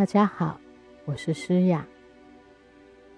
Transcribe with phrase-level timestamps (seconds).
[0.00, 0.58] 大家好，
[1.04, 1.86] 我是诗雅，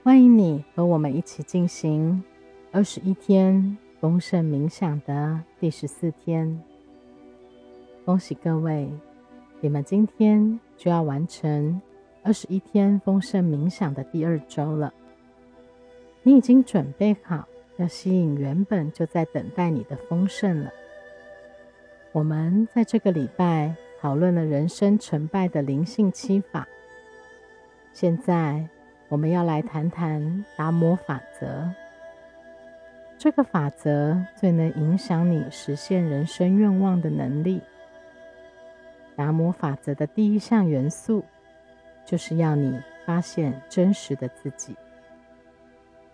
[0.02, 2.24] 欢迎你和我们一起进行
[2.72, 6.60] 二十一天丰盛冥想的第十四天。
[8.04, 8.90] 恭喜各位，
[9.60, 11.80] 你们今天就要完成
[12.24, 14.92] 二十一天丰盛冥想的第二周了。
[16.24, 17.46] 你已经准备好
[17.76, 20.72] 要吸引原本就在等待你的丰盛了。
[22.10, 23.72] 我们在这个礼拜。
[24.02, 26.66] 讨论了人生成败的灵性七法，
[27.92, 28.66] 现在
[29.08, 31.70] 我们要来谈谈达摩法则。
[33.16, 37.60] 这个法则最能影响你实现人生愿望的能力。
[39.14, 41.22] 达摩法则的第一项元素，
[42.04, 44.74] 就是要你发现真实的自己。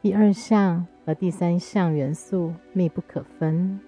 [0.03, 3.81] 第二项和第三项元素密不可分。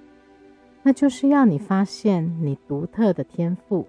[0.83, 3.87] 那就是要你发现你独特的天赋，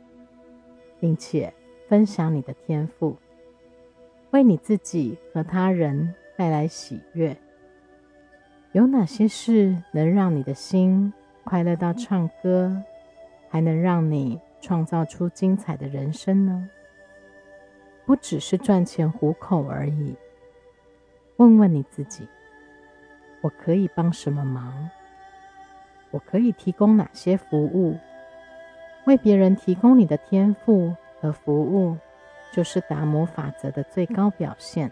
[1.00, 1.54] 并且
[1.88, 3.16] 分享你的天赋，
[4.32, 7.36] 为你自己和他人带来喜悦。
[8.74, 11.12] 有哪些事能让你的心
[11.44, 12.82] 快乐到唱歌，
[13.50, 16.70] 还能让你创造出精彩的人生呢？
[18.06, 20.16] 不只是赚钱糊口而已。
[21.38, 22.28] 问问你自己：
[23.42, 24.90] 我可以帮什么忙？
[26.12, 27.98] 我可以提供哪些服务？
[29.06, 31.98] 为别人提供你的天赋和服务，
[32.54, 34.92] 就是达摩法则的最高表现。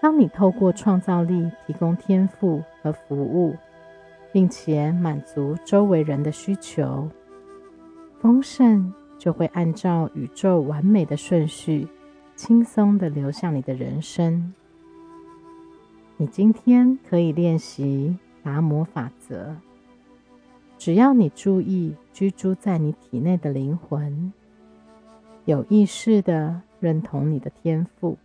[0.00, 3.56] 当你透过创造力提供天赋和服务，
[4.32, 7.08] 并且满足周围人的需求，
[8.20, 11.86] 丰盛就会按照宇宙完美的顺序，
[12.36, 14.52] 轻松的流向你的人生。
[16.16, 18.16] 你今天可以练习。
[18.48, 19.54] 达摩法则：
[20.78, 24.32] 只要你注意居住在你体内的灵魂，
[25.44, 28.16] 有意识的认同你的天赋，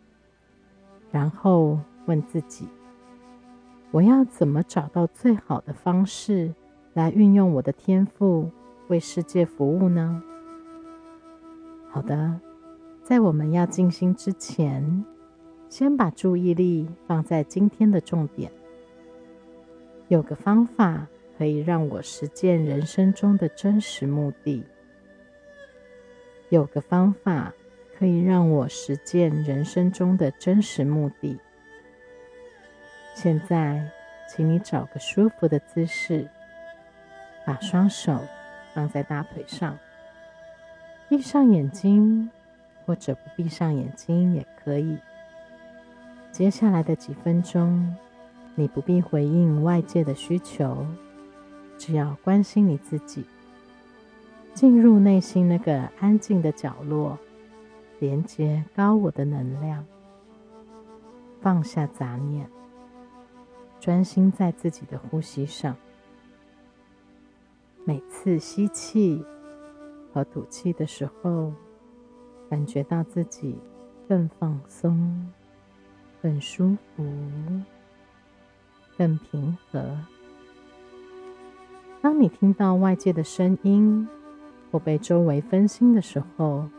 [1.11, 2.69] 然后问自己：
[3.91, 6.53] 我要怎么找到最好的方式
[6.93, 8.49] 来运用我的天赋
[8.87, 10.23] 为世界服务呢？
[11.89, 12.39] 好的，
[13.03, 15.03] 在我们要静心之前，
[15.67, 18.49] 先把注意力放在今天的重点。
[20.09, 24.63] 有个方法可以让我实践人生中的真实目的。
[26.49, 27.51] 有个方法
[27.97, 31.39] 可以让我实践人生中的真实目的。
[33.15, 33.89] 现在，
[34.29, 36.27] 请你找个舒服的姿势，
[37.45, 38.19] 把双手
[38.73, 39.77] 放在大腿上，
[41.09, 42.29] 闭上眼睛，
[42.85, 44.97] 或者不闭上眼睛也可以。
[46.31, 47.95] 接下来的几分钟。
[48.55, 50.85] 你不必回应外界的需求，
[51.77, 53.25] 只要关心你自己，
[54.53, 57.17] 进入内心那个安静的角落，
[57.99, 59.83] 连接高我的能量，
[61.41, 62.47] 放下杂念，
[63.79, 65.75] 专心在自己的呼吸上。
[67.85, 69.25] 每次吸气
[70.13, 71.51] 和吐气的时候，
[72.49, 73.57] 感觉到自己
[74.07, 75.27] 更放松、
[76.21, 77.03] 更舒服。
[79.03, 79.97] 更平和。
[82.01, 84.07] 当你听到外界的声音
[84.71, 86.69] 或被周围分心的时候，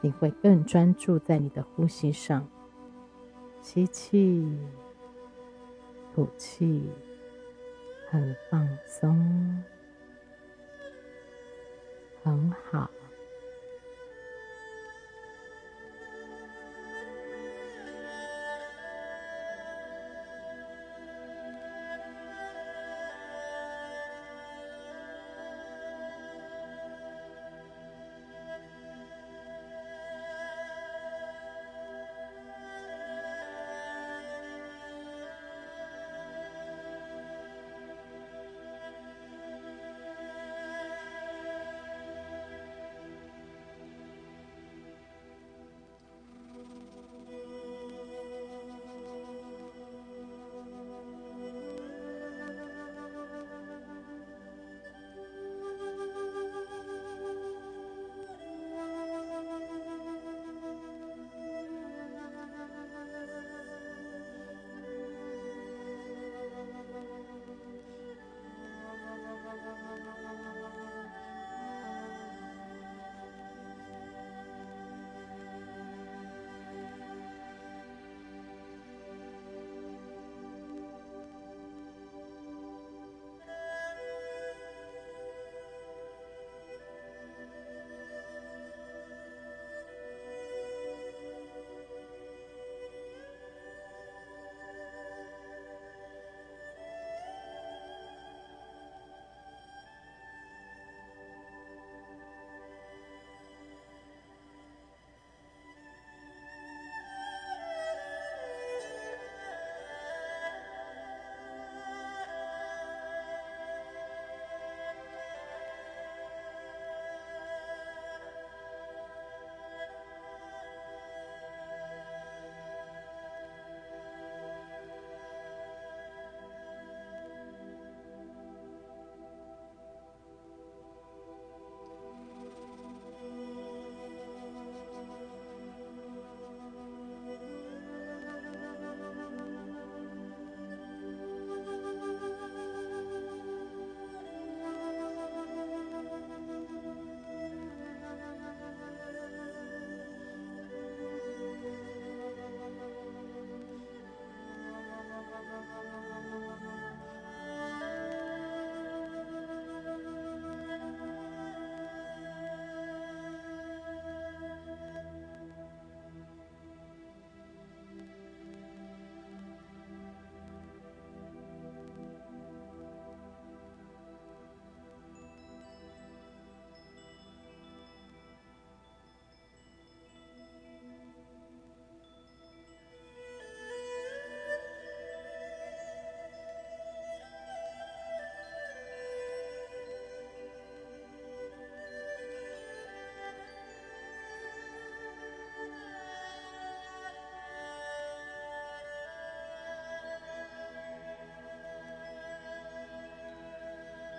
[0.00, 2.44] 你会更专注在你的呼吸上。
[3.62, 4.44] 吸气，
[6.12, 6.90] 吐气，
[8.08, 9.62] 很放松，
[12.24, 12.90] 很好。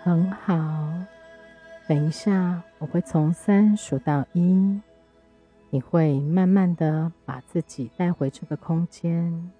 [0.02, 0.92] 很好。
[1.86, 4.80] 等一下，我会从三数到一，
[5.70, 9.50] 你会慢慢的把自己带回这个空间。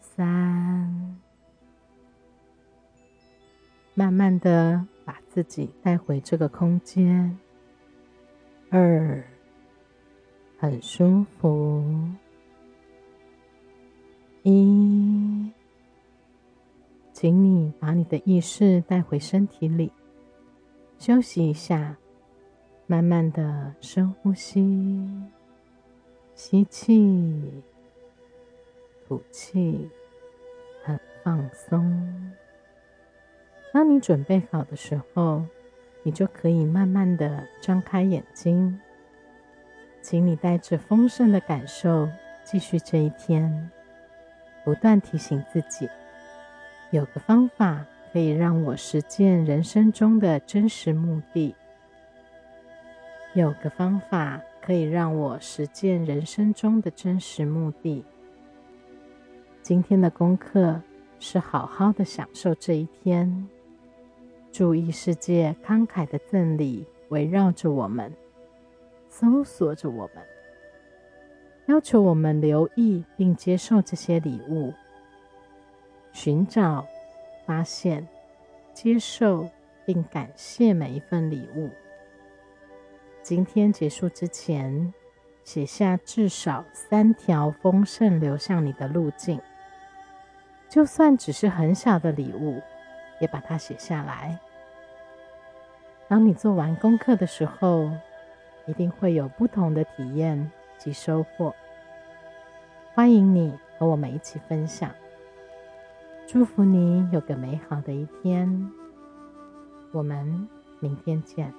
[0.00, 1.18] 三，
[3.94, 7.38] 慢慢的把自己带回这个空间。
[8.70, 9.24] 二，
[10.58, 11.84] 很舒服。
[14.42, 14.93] 一，
[17.14, 19.90] 请你把你的意识带回身体里。
[20.98, 21.96] 休息一下，
[22.88, 25.08] 慢慢的深呼吸，
[26.34, 27.62] 吸气，
[29.06, 29.88] 吐气，
[30.82, 32.32] 很放松。
[33.72, 35.44] 当你准备好的时候，
[36.02, 38.76] 你就可以慢慢的张开眼睛。
[40.02, 42.08] 请你带着丰盛的感受
[42.42, 43.70] 继续这一天，
[44.64, 45.88] 不断提醒自己，
[46.94, 47.84] 有个方法。
[48.14, 51.52] 可以让我实践人生中的真实目的。
[53.34, 58.04] 有个方法可以让我实践人生中的真实目的。
[59.62, 60.80] 今天的功课
[61.18, 63.48] 是好好的享受这一天，
[64.52, 68.12] 注意世界慷慨的赠礼围绕着我们，
[69.08, 70.24] 搜索着我们，
[71.66, 74.72] 要求我们留意并接受这些礼物，
[76.14, 76.86] 寻找。
[77.46, 78.08] 发现、
[78.72, 79.46] 接受
[79.84, 81.68] 并感谢每一份礼物。
[83.22, 84.94] 今天结束之前，
[85.44, 89.38] 写下至少三条丰盛流向你的路径。
[90.70, 92.62] 就算只是很小的礼物，
[93.20, 94.40] 也把它写下来。
[96.08, 97.90] 当你做完功课的时候，
[98.64, 101.54] 一定会有不同的体验及收获。
[102.94, 104.90] 欢迎你和我们一起分享。
[106.26, 108.70] 祝福你有个美好的一天，
[109.92, 110.48] 我们
[110.80, 111.52] 明天见。